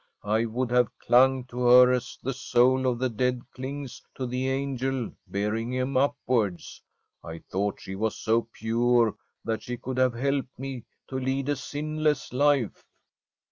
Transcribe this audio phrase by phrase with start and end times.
[0.23, 4.49] I would have clung to her as the soul of the dead clings to the
[4.49, 6.81] angel bearing him upwards.
[7.23, 11.55] I thought she was so pure that she could have helped me to lead a
[11.55, 12.83] sinless life.'